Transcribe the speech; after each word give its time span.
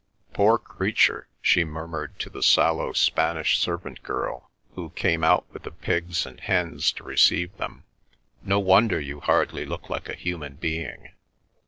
"Poor 0.33 0.57
creature!" 0.57 1.27
she 1.43 1.63
murmured 1.63 2.17
to 2.17 2.27
the 2.27 2.41
sallow 2.41 2.91
Spanish 2.91 3.59
servant 3.59 4.01
girl 4.01 4.49
who 4.73 4.89
came 4.89 5.23
out 5.23 5.45
with 5.53 5.61
the 5.61 5.69
pigs 5.69 6.25
and 6.25 6.39
hens 6.39 6.91
to 6.91 7.03
receive 7.03 7.55
them, 7.57 7.83
"no 8.41 8.59
wonder 8.59 8.99
you 8.99 9.19
hardly 9.19 9.63
look 9.63 9.91
like 9.91 10.09
a 10.09 10.15
human 10.15 10.55
being!" 10.55 11.09